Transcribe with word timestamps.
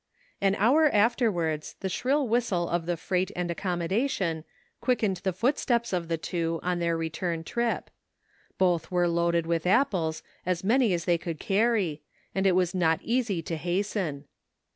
A 0.41 0.45
N 0.45 0.55
hour 0.55 0.89
afterwards 0.89 1.75
the 1.81 1.87
shrill 1.87 2.27
whistle 2.27 2.67
of 2.67 2.87
the 2.87 2.97
"freight 2.97 3.29
and 3.35 3.51
accommodation" 3.51 4.45
quickened 4.79 5.17
the 5.17 5.31
footsteps 5.31 5.93
of 5.93 6.07
the 6.07 6.17
two 6.17 6.59
on 6.63 6.79
their 6.79 6.97
return 6.97 7.43
trip. 7.43 7.91
Both 8.57 8.89
weie 8.89 9.13
loaded 9.13 9.45
with 9.45 9.67
apples 9.67 10.23
as 10.43 10.63
many 10.63 10.91
as 10.93 11.05
they 11.05 11.19
could 11.19 11.39
carry, 11.39 12.01
and 12.33 12.47
it 12.47 12.55
was 12.55 12.73
not 12.73 12.99
easy 13.03 13.43
to 13.43 13.55
hasten. 13.55 14.25